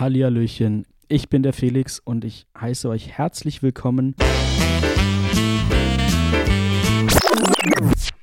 Hallihallöchen, 0.00 0.86
ich 1.08 1.28
bin 1.28 1.42
der 1.42 1.52
Felix 1.52 1.98
und 1.98 2.24
ich 2.24 2.46
heiße 2.58 2.88
euch 2.88 3.10
herzlich 3.10 3.62
willkommen 3.62 4.14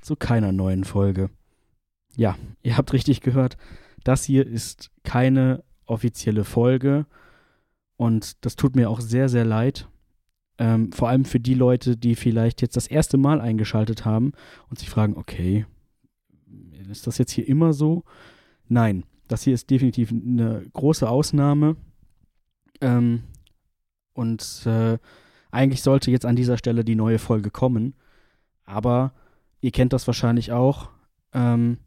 zu 0.02 0.16
keiner 0.16 0.52
neuen 0.52 0.86
Folge. 0.86 1.30
Ja, 2.16 2.36
ihr 2.64 2.78
habt 2.78 2.94
richtig 2.94 3.22
gehört, 3.22 3.58
das 4.04 4.24
hier 4.24 4.48
ist 4.48 4.90
keine 5.04 5.64
offizielle 5.86 6.46
Folge 6.46 7.06
und 7.96 8.44
das 8.44 8.56
tut 8.56 8.76
mir 8.76 8.90
auch 8.90 9.00
sehr, 9.00 9.30
sehr 9.30 9.46
leid. 9.46 9.88
Ähm, 10.58 10.92
vor 10.92 11.10
allem 11.10 11.26
für 11.26 11.40
die 11.40 11.54
Leute, 11.54 11.96
die 11.96 12.16
vielleicht 12.16 12.64
jetzt 12.64 12.76
das 12.76 12.88
erste 12.88 13.18
Mal 13.18 13.40
eingeschaltet 13.40 14.04
haben 14.04 14.32
und 14.72 14.80
sich 14.80 14.90
fragen, 14.90 15.16
okay, 15.16 15.68
ist 16.90 17.06
das 17.06 17.20
jetzt 17.20 17.34
hier 17.34 17.48
immer 17.48 17.72
so? 17.72 18.04
Nein, 18.68 19.04
das 19.28 19.44
hier 19.44 19.54
ist 19.54 19.70
definitiv 19.70 20.12
eine 20.12 20.66
große 20.74 21.10
Ausnahme. 21.10 21.76
Ähm, 22.82 23.24
und 24.14 24.66
äh, 24.66 24.98
eigentlich 25.52 25.82
sollte 25.82 26.12
jetzt 26.12 26.26
an 26.26 26.36
dieser 26.36 26.58
Stelle 26.58 26.84
die 26.84 26.96
neue 26.96 27.20
Folge 27.20 27.52
kommen. 27.52 27.96
Aber 28.64 29.14
ihr 29.62 29.72
kennt 29.72 29.94
das 29.94 30.08
wahrscheinlich 30.08 30.52
auch. 30.52 30.90
Ähm, 31.34 31.80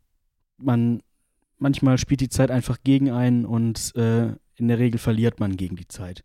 man 0.56 1.02
manchmal 1.58 1.98
spielt 1.98 2.20
die 2.20 2.28
Zeit 2.28 2.50
einfach 2.50 2.78
gegen 2.82 3.10
einen 3.10 3.44
und 3.44 3.94
äh, 3.96 4.34
in 4.56 4.68
der 4.68 4.78
Regel 4.78 4.98
verliert 4.98 5.40
man 5.40 5.56
gegen 5.56 5.76
die 5.76 5.88
Zeit. 5.88 6.24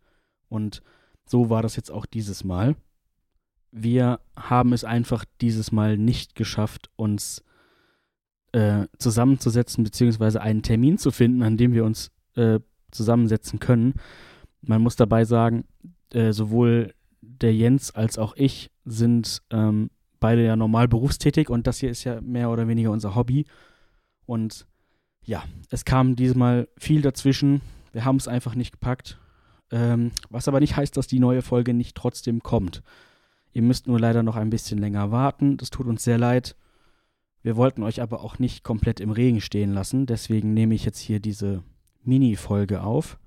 Und 0.49 0.81
so 1.25 1.49
war 1.49 1.61
das 1.61 1.75
jetzt 1.75 1.91
auch 1.91 2.05
dieses 2.05 2.43
Mal. 2.43 2.75
Wir 3.71 4.19
haben 4.35 4.73
es 4.73 4.83
einfach 4.83 5.25
dieses 5.41 5.71
Mal 5.71 5.97
nicht 5.97 6.35
geschafft, 6.35 6.89
uns 6.95 7.43
äh, 8.55 8.87
zusammenzusetzen, 8.99 9.83
beziehungsweise 9.83 10.41
einen 10.41 10.61
Termin 10.61 10.97
zu 10.97 11.11
finden, 11.11 11.43
an 11.43 11.57
dem 11.57 11.73
wir 11.73 11.83
uns 11.83 12.11
äh, 12.35 12.61
zusammensetzen 12.89 13.59
können. 13.59 13.95
Man 14.61 14.81
muss 14.81 14.95
dabei 14.95 15.25
sagen, 15.25 15.65
äh, 16.13 16.31
sowohl 16.31 16.93
der 17.19 17.53
Jens 17.53 17.91
als 17.91 18.17
auch 18.17 18.33
ich 18.37 18.71
sind 18.85 19.41
ähm, 19.51 19.89
beide 20.21 20.45
ja 20.45 20.55
normal 20.55 20.87
berufstätig 20.87 21.49
und 21.49 21.67
das 21.67 21.79
hier 21.79 21.89
ist 21.89 22.05
ja 22.05 22.21
mehr 22.21 22.49
oder 22.49 22.65
weniger 22.69 22.91
unser 22.91 23.13
Hobby. 23.13 23.45
Und 24.25 24.65
ja, 25.25 25.43
es 25.69 25.83
kam 25.83 26.15
diesmal 26.15 26.69
viel 26.77 27.01
dazwischen. 27.01 27.59
Wir 27.91 28.05
haben 28.05 28.15
es 28.15 28.29
einfach 28.29 28.55
nicht 28.55 28.71
gepackt. 28.71 29.19
Ähm, 29.69 30.11
was 30.29 30.47
aber 30.47 30.61
nicht 30.61 30.77
heißt, 30.77 30.95
dass 30.95 31.07
die 31.07 31.19
neue 31.19 31.41
Folge 31.41 31.73
nicht 31.73 31.97
trotzdem 31.97 32.41
kommt. 32.41 32.83
Ihr 33.51 33.63
müsst 33.63 33.87
nur 33.87 33.99
leider 33.99 34.23
noch 34.23 34.37
ein 34.37 34.49
bisschen 34.49 34.77
länger 34.77 35.11
warten. 35.11 35.57
Das 35.57 35.71
tut 35.71 35.87
uns 35.87 36.05
sehr 36.05 36.17
leid. 36.17 36.55
Wir 37.45 37.57
wollten 37.57 37.83
euch 37.83 38.01
aber 38.01 38.21
auch 38.21 38.39
nicht 38.39 38.63
komplett 38.63 38.99
im 38.99 39.11
Regen 39.11 39.39
stehen 39.39 39.71
lassen, 39.71 40.07
deswegen 40.07 40.55
nehme 40.55 40.73
ich 40.73 40.83
jetzt 40.83 40.97
hier 40.97 41.19
diese 41.19 41.61
Mini-Folge 42.01 42.81
auf. 42.81 43.19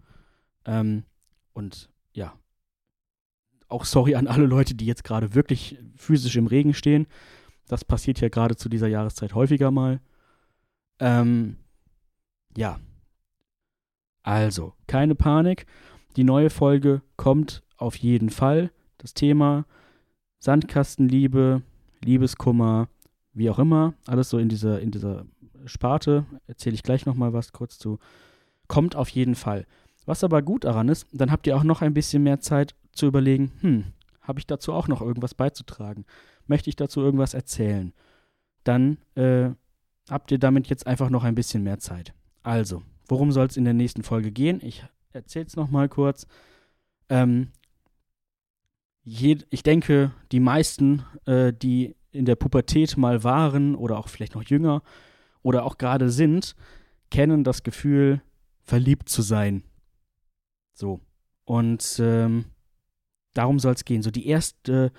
Ähm, 0.65 1.05
und 1.53 1.89
ja, 2.15 2.37
auch 3.69 3.85
sorry 3.85 4.17
an 4.17 4.27
alle 4.27 4.47
Leute, 4.47 4.75
die 4.75 4.87
jetzt 4.87 5.05
gerade 5.05 5.37
wirklich 5.37 5.79
physisch 5.95 6.35
im 6.35 6.49
Regen 6.49 6.75
stehen. 6.75 7.07
Das 7.69 7.85
passiert 7.85 8.21
ja 8.21 8.29
gerade 8.29 8.57
zu 8.57 8.69
dieser 8.69 8.89
Jahreszeit 8.89 9.37
häufiger 9.37 9.71
mal. 9.71 10.01
Ähm, 10.99 11.57
ja. 12.57 12.81
Also, 14.25 14.75
keine 14.89 15.15
Panik. 15.15 15.65
Die 16.17 16.25
neue 16.25 16.51
Folge 16.51 17.03
kommt 17.15 17.63
auf 17.77 17.95
jeden 17.95 18.31
Fall. 18.31 18.73
Das 18.97 19.15
Thema 19.15 19.65
Sandkastenliebe, 20.41 21.63
Liebeskummer, 22.03 22.89
wie 23.33 23.51
auch 23.51 23.59
immer, 23.59 23.95
alles 24.07 24.31
so 24.31 24.39
in 24.39 24.49
dieser, 24.49 24.81
in 24.81 24.91
dieser 24.91 25.27
Sparte, 25.67 26.27
erzähle 26.47 26.75
ich 26.75 26.83
gleich 26.83 27.07
nochmal 27.07 27.33
was 27.33 27.53
kurz 27.53 27.79
zu, 27.79 27.99
kommt 28.67 28.97
auf 28.97 29.09
jeden 29.09 29.35
Fall. 29.35 29.67
Was 30.07 30.25
aber 30.25 30.43
gut 30.43 30.65
daran 30.65 30.89
ist, 30.89 31.07
dann 31.13 31.31
habt 31.31 31.47
ihr 31.47 31.57
auch 31.57 31.65
noch 31.65 31.83
ein 31.83 31.95
bisschen 31.95 32.23
mehr 32.23 32.41
Zeit 32.41 32.75
zu 32.93 33.07
überlegen, 33.07 33.53
hm, 33.61 33.85
habe 34.23 34.41
ich 34.41 34.47
dazu 34.47 34.73
auch 34.73 34.89
noch 34.89 35.01
irgendwas 35.01 35.35
beizutragen? 35.35 36.05
Möchte 36.47 36.71
ich 36.71 36.77
dazu 36.77 37.01
irgendwas 37.01 37.35
erzählen? 37.35 37.93
Dann 38.65 38.99
äh, 39.15 39.51
habt 40.09 40.31
ihr 40.31 40.39
damit 40.39 40.69
jetzt 40.69 40.87
einfach 40.87 41.11
noch 41.11 41.25
ein 41.25 41.35
bisschen 41.35 41.63
mehr 41.63 41.79
Zeit. 41.79 42.15
Also, 42.43 42.83
worum 43.07 43.33
soll 43.33 43.47
es 43.47 43.57
in 43.57 43.65
der 43.65 43.75
nächsten 43.75 44.03
Folge 44.03 44.31
gehen? 44.31 44.61
Ich 44.63 44.85
erzähle 45.13 45.47
es 45.47 45.57
nochmal 45.57 45.89
kurz. 45.89 46.27
Ähm, 47.09 47.53
ich 49.05 49.63
denke, 49.63 50.13
die 50.33 50.41
meisten, 50.41 51.05
äh, 51.25 51.53
die 51.53 51.97
in 52.19 52.25
der 52.25 52.37
Pubertät 52.37 52.97
mal 52.97 53.23
waren 53.25 53.75
oder 53.75 53.99
auch 53.99 54.09
vielleicht 54.09 54.35
noch 54.35 54.43
jünger 54.43 54.83
oder 55.43 55.65
auch 55.65 55.79
gerade 55.79 56.11
sind, 56.11 56.57
kennen 57.11 57.45
das 57.45 57.63
Gefühl, 57.63 58.21
verliebt 58.61 59.09
zu 59.09 59.23
sein. 59.23 59.63
So. 60.75 61.01
Und 61.45 61.99
ähm, 62.01 62.47
darum 63.35 63.59
soll 63.59 63.73
es 63.73 63.85
gehen. 63.85 64.03
So 64.03 64.11
die 64.11 64.27
erste, 64.27 64.93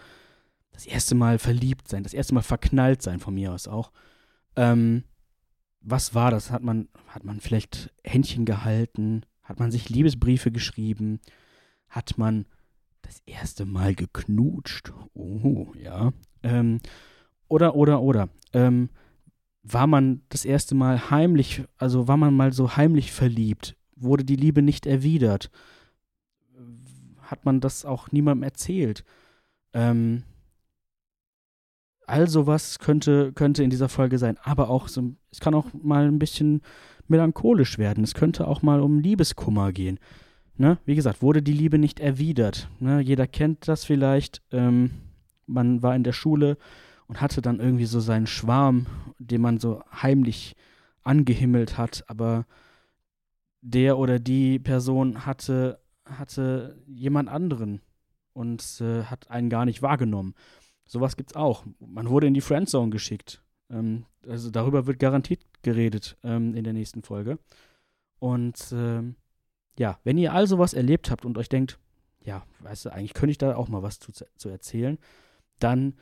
das 0.71 0.85
erste 0.85 1.13
Mal 1.13 1.37
verliebt 1.37 1.87
sein, 1.87 2.03
das 2.03 2.13
erste 2.13 2.33
Mal 2.33 2.41
verknallt 2.41 3.01
sein 3.01 3.19
von 3.19 3.35
mir 3.35 3.53
aus 3.53 3.67
auch. 3.67 3.91
Ähm, 4.55 5.03
was 5.81 6.15
war 6.15 6.31
das? 6.31 6.51
Hat 6.51 6.63
man, 6.63 6.87
hat 7.07 7.23
man 7.25 7.39
vielleicht 7.41 7.93
Händchen 8.03 8.45
gehalten? 8.45 9.25
Hat 9.43 9.59
man 9.59 9.71
sich 9.71 9.89
Liebesbriefe 9.89 10.51
geschrieben? 10.51 11.19
Hat 11.89 12.17
man 12.17 12.45
das 13.01 13.21
erste 13.25 13.65
Mal 13.65 13.93
geknutscht? 13.93 14.93
Oh, 15.13 15.67
ja. 15.75 16.11
Ähm, 16.43 16.79
oder, 17.47 17.75
oder, 17.75 18.01
oder. 18.01 18.29
Ähm, 18.53 18.89
war 19.63 19.87
man 19.87 20.21
das 20.29 20.45
erste 20.45 20.75
Mal 20.75 21.09
heimlich, 21.09 21.63
also 21.77 22.07
war 22.07 22.17
man 22.17 22.33
mal 22.33 22.53
so 22.53 22.75
heimlich 22.75 23.11
verliebt? 23.11 23.75
Wurde 23.95 24.23
die 24.23 24.35
Liebe 24.35 24.61
nicht 24.61 24.85
erwidert? 24.85 25.51
Hat 27.21 27.45
man 27.45 27.59
das 27.59 27.85
auch 27.85 28.11
niemandem 28.11 28.43
erzählt? 28.43 29.03
Ähm, 29.73 30.23
all 32.07 32.27
sowas 32.27 32.79
könnte, 32.79 33.31
könnte 33.33 33.63
in 33.63 33.69
dieser 33.69 33.89
Folge 33.89 34.17
sein. 34.17 34.37
Aber 34.43 34.69
auch 34.69 34.87
so, 34.87 35.13
es 35.31 35.39
kann 35.39 35.53
auch 35.53 35.67
mal 35.73 36.07
ein 36.07 36.19
bisschen 36.19 36.61
melancholisch 37.07 37.77
werden. 37.77 38.03
Es 38.03 38.13
könnte 38.13 38.47
auch 38.47 38.61
mal 38.61 38.81
um 38.81 38.99
Liebeskummer 38.99 39.71
gehen. 39.71 39.99
Ne? 40.57 40.77
Wie 40.85 40.95
gesagt, 40.95 41.21
wurde 41.21 41.41
die 41.41 41.53
Liebe 41.53 41.77
nicht 41.77 41.99
erwidert. 41.99 42.69
Ne? 42.79 42.99
Jeder 43.01 43.27
kennt 43.27 43.67
das 43.67 43.85
vielleicht. 43.85 44.41
Ähm, 44.51 44.91
man 45.49 45.83
war 45.83 45.95
in 45.95 46.03
der 46.03 46.13
Schule 46.13 46.57
und 47.07 47.21
hatte 47.21 47.41
dann 47.41 47.59
irgendwie 47.59 47.85
so 47.85 47.99
seinen 47.99 48.27
Schwarm, 48.27 48.85
den 49.17 49.41
man 49.41 49.59
so 49.59 49.83
heimlich 49.91 50.55
angehimmelt 51.03 51.77
hat, 51.77 52.03
aber 52.07 52.45
der 53.61 53.97
oder 53.97 54.19
die 54.19 54.59
Person 54.59 55.25
hatte, 55.25 55.79
hatte 56.05 56.81
jemand 56.85 57.29
anderen 57.29 57.81
und 58.33 58.79
äh, 58.81 59.03
hat 59.03 59.29
einen 59.29 59.49
gar 59.49 59.65
nicht 59.65 59.81
wahrgenommen. 59.81 60.33
Sowas 60.85 61.17
gibt's 61.17 61.35
auch. 61.35 61.65
Man 61.79 62.09
wurde 62.09 62.27
in 62.27 62.33
die 62.33 62.41
Friendzone 62.41 62.89
geschickt. 62.89 63.43
Ähm, 63.69 64.05
also 64.27 64.49
darüber 64.49 64.87
wird 64.87 64.99
garantiert 64.99 65.41
geredet 65.61 66.17
ähm, 66.23 66.55
in 66.55 66.63
der 66.63 66.73
nächsten 66.73 67.03
Folge. 67.03 67.39
Und 68.19 68.71
ähm, 68.71 69.15
ja, 69.77 69.99
wenn 70.03 70.17
ihr 70.17 70.33
all 70.33 70.47
sowas 70.47 70.73
erlebt 70.73 71.11
habt 71.11 71.25
und 71.25 71.37
euch 71.37 71.49
denkt, 71.49 71.79
ja, 72.23 72.45
weißt 72.59 72.85
du, 72.85 72.93
eigentlich 72.93 73.13
könnte 73.13 73.31
ich 73.31 73.37
da 73.37 73.55
auch 73.55 73.69
mal 73.69 73.81
was 73.81 73.99
zu, 73.99 74.11
zu 74.11 74.49
erzählen, 74.49 74.97
dann 75.59 75.93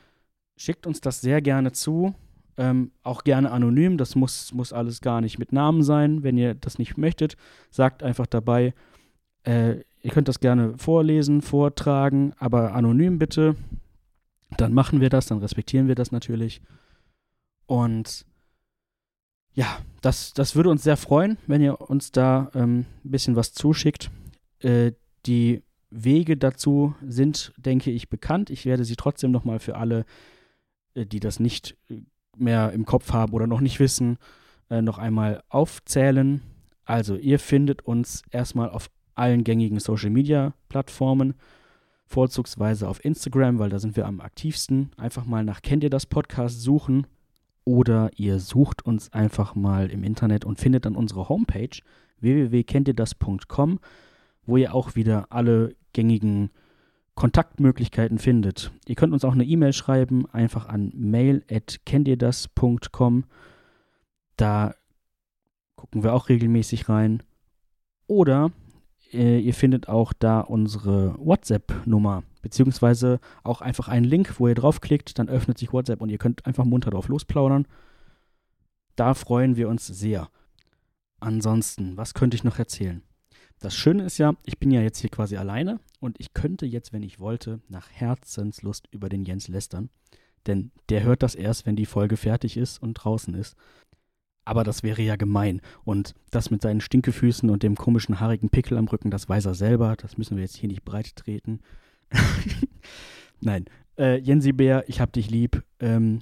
schickt 0.56 0.86
uns 0.86 1.00
das 1.00 1.20
sehr 1.20 1.40
gerne 1.40 1.72
zu. 1.72 2.14
Ähm, 2.56 2.90
auch 3.04 3.22
gerne 3.22 3.52
anonym, 3.52 3.98
das 3.98 4.16
muss, 4.16 4.52
muss 4.52 4.72
alles 4.72 5.00
gar 5.00 5.20
nicht 5.20 5.38
mit 5.38 5.52
Namen 5.52 5.82
sein. 5.82 6.24
Wenn 6.24 6.36
ihr 6.36 6.54
das 6.54 6.78
nicht 6.78 6.96
möchtet, 6.96 7.36
sagt 7.70 8.02
einfach 8.02 8.26
dabei, 8.26 8.74
äh, 9.44 9.76
ihr 10.02 10.10
könnt 10.10 10.28
das 10.28 10.40
gerne 10.40 10.76
vorlesen, 10.76 11.40
vortragen, 11.40 12.32
aber 12.38 12.74
anonym 12.74 13.18
bitte. 13.18 13.54
Dann 14.56 14.74
machen 14.74 15.00
wir 15.00 15.10
das, 15.10 15.26
dann 15.26 15.38
respektieren 15.38 15.88
wir 15.88 15.94
das 15.94 16.10
natürlich. 16.10 16.60
Und 17.66 18.26
ja, 19.52 19.78
das, 20.00 20.32
das 20.34 20.56
würde 20.56 20.70
uns 20.70 20.82
sehr 20.82 20.96
freuen, 20.96 21.36
wenn 21.46 21.60
ihr 21.60 21.80
uns 21.80 22.12
da 22.12 22.50
ähm, 22.54 22.86
ein 23.04 23.10
bisschen 23.10 23.36
was 23.36 23.52
zuschickt. 23.52 24.10
Äh, 24.60 24.92
die 25.26 25.62
Wege 25.90 26.36
dazu 26.36 26.94
sind, 27.06 27.52
denke 27.56 27.90
ich, 27.90 28.08
bekannt. 28.08 28.50
Ich 28.50 28.66
werde 28.66 28.84
sie 28.84 28.96
trotzdem 28.96 29.30
nochmal 29.30 29.58
für 29.58 29.76
alle 29.76 30.04
äh, 30.98 31.06
die 31.06 31.20
das 31.20 31.40
nicht 31.40 31.76
äh, 31.88 32.02
mehr 32.36 32.72
im 32.72 32.84
Kopf 32.84 33.12
haben 33.12 33.32
oder 33.32 33.46
noch 33.46 33.60
nicht 33.60 33.80
wissen, 33.80 34.18
äh, 34.70 34.82
noch 34.82 34.98
einmal 34.98 35.42
aufzählen. 35.48 36.42
Also, 36.84 37.16
ihr 37.16 37.38
findet 37.38 37.82
uns 37.82 38.22
erstmal 38.30 38.70
auf 38.70 38.90
allen 39.14 39.44
gängigen 39.44 39.80
Social 39.80 40.10
Media 40.10 40.54
Plattformen, 40.68 41.34
vorzugsweise 42.06 42.88
auf 42.88 43.04
Instagram, 43.04 43.58
weil 43.58 43.70
da 43.70 43.78
sind 43.78 43.96
wir 43.96 44.06
am 44.06 44.20
aktivsten. 44.20 44.90
Einfach 44.96 45.26
mal 45.26 45.44
nach 45.44 45.60
Kennt 45.60 45.84
ihr 45.84 45.90
das 45.90 46.06
Podcast 46.06 46.62
suchen 46.62 47.06
oder 47.64 48.10
ihr 48.16 48.38
sucht 48.38 48.86
uns 48.86 49.12
einfach 49.12 49.54
mal 49.54 49.90
im 49.90 50.04
Internet 50.04 50.44
und 50.44 50.58
findet 50.58 50.86
dann 50.86 50.96
unsere 50.96 51.28
Homepage 51.28 51.76
www.kenntierdas.com, 52.20 53.80
wo 54.48 54.56
ihr 54.56 54.74
auch 54.74 54.96
wieder 54.96 55.26
alle 55.30 55.76
gängigen 55.92 56.50
Kontaktmöglichkeiten 57.14 58.18
findet. 58.18 58.72
Ihr 58.86 58.94
könnt 58.94 59.12
uns 59.12 59.24
auch 59.24 59.34
eine 59.34 59.44
E-Mail 59.44 59.74
schreiben, 59.74 60.26
einfach 60.30 60.68
an 60.68 60.90
mail.kenntierdas.com. 60.94 63.24
Da 64.36 64.74
gucken 65.76 66.02
wir 66.02 66.14
auch 66.14 66.30
regelmäßig 66.30 66.88
rein. 66.88 67.22
Oder 68.06 68.52
äh, 69.12 69.38
ihr 69.38 69.52
findet 69.52 69.88
auch 69.88 70.12
da 70.12 70.40
unsere 70.40 71.16
WhatsApp-Nummer, 71.18 72.22
beziehungsweise 72.40 73.20
auch 73.42 73.60
einfach 73.60 73.88
einen 73.88 74.06
Link, 74.06 74.40
wo 74.40 74.48
ihr 74.48 74.54
draufklickt, 74.54 75.18
dann 75.18 75.28
öffnet 75.28 75.58
sich 75.58 75.72
WhatsApp 75.72 76.00
und 76.00 76.08
ihr 76.08 76.18
könnt 76.18 76.46
einfach 76.46 76.64
munter 76.64 76.90
drauf 76.90 77.08
losplaudern. 77.08 77.66
Da 78.96 79.12
freuen 79.14 79.56
wir 79.56 79.68
uns 79.68 79.86
sehr. 79.86 80.28
Ansonsten, 81.20 81.96
was 81.96 82.14
könnte 82.14 82.36
ich 82.36 82.44
noch 82.44 82.58
erzählen? 82.58 83.02
Das 83.60 83.74
Schöne 83.74 84.04
ist 84.04 84.18
ja, 84.18 84.34
ich 84.44 84.58
bin 84.58 84.70
ja 84.70 84.80
jetzt 84.80 84.98
hier 84.98 85.10
quasi 85.10 85.36
alleine 85.36 85.80
und 86.00 86.20
ich 86.20 86.32
könnte 86.32 86.66
jetzt, 86.66 86.92
wenn 86.92 87.02
ich 87.02 87.18
wollte, 87.18 87.60
nach 87.68 87.90
Herzenslust 87.90 88.86
über 88.90 89.08
den 89.08 89.24
Jens 89.24 89.48
lästern. 89.48 89.90
Denn 90.46 90.70
der 90.88 91.02
hört 91.02 91.22
das 91.22 91.34
erst, 91.34 91.66
wenn 91.66 91.76
die 91.76 91.86
Folge 91.86 92.16
fertig 92.16 92.56
ist 92.56 92.80
und 92.80 92.94
draußen 92.94 93.34
ist. 93.34 93.56
Aber 94.44 94.64
das 94.64 94.82
wäre 94.82 95.02
ja 95.02 95.16
gemein. 95.16 95.60
Und 95.84 96.14
das 96.30 96.50
mit 96.50 96.62
seinen 96.62 96.80
Stinkefüßen 96.80 97.50
und 97.50 97.62
dem 97.62 97.74
komischen 97.74 98.18
haarigen 98.18 98.48
Pickel 98.48 98.78
am 98.78 98.88
Rücken, 98.88 99.10
das 99.10 99.28
weiß 99.28 99.44
er 99.44 99.54
selber. 99.54 99.96
Das 99.96 100.16
müssen 100.16 100.36
wir 100.36 100.44
jetzt 100.44 100.56
hier 100.56 100.68
nicht 100.68 100.84
breit 100.84 101.16
treten. 101.16 101.60
Nein. 103.40 103.66
Äh, 103.98 104.20
Jensi 104.20 104.52
Bär, 104.52 104.84
ich 104.88 105.00
hab 105.00 105.12
dich 105.12 105.28
lieb. 105.28 105.64
Ähm, 105.80 106.20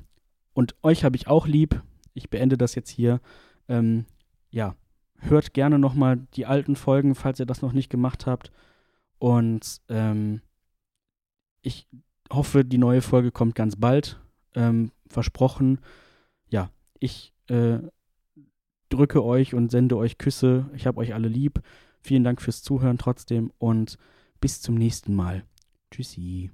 und 0.54 0.74
euch 0.82 1.04
habe 1.04 1.16
ich 1.16 1.28
auch 1.28 1.46
lieb. 1.46 1.82
Ich 2.14 2.30
beende 2.30 2.58
das 2.58 2.74
jetzt 2.74 2.90
hier. 2.90 3.20
Ähm, 3.68 4.06
ja, 4.50 4.74
hört 5.18 5.54
gerne 5.54 5.78
nochmal 5.78 6.26
die 6.34 6.46
alten 6.46 6.76
Folgen, 6.76 7.14
falls 7.14 7.40
ihr 7.40 7.46
das 7.46 7.62
noch 7.62 7.72
nicht 7.72 7.90
gemacht 7.90 8.26
habt. 8.26 8.52
Und 9.18 9.80
ähm, 9.88 10.40
ich 11.62 11.86
hoffe, 12.30 12.64
die 12.64 12.78
neue 12.78 13.02
Folge 13.02 13.32
kommt 13.32 13.54
ganz 13.54 13.76
bald. 13.76 14.20
Ähm, 14.54 14.92
versprochen. 15.08 15.80
Ja, 16.48 16.70
ich 16.98 17.32
äh, 17.48 17.78
drücke 18.88 19.24
euch 19.24 19.54
und 19.54 19.70
sende 19.70 19.96
euch 19.96 20.18
Küsse. 20.18 20.70
Ich 20.74 20.86
habe 20.86 20.98
euch 20.98 21.14
alle 21.14 21.28
lieb. 21.28 21.60
Vielen 22.00 22.24
Dank 22.24 22.40
fürs 22.40 22.62
Zuhören 22.62 22.98
trotzdem 22.98 23.52
und 23.58 23.98
bis 24.40 24.60
zum 24.60 24.76
nächsten 24.76 25.14
Mal. 25.14 25.44
Tschüssi. 25.90 26.50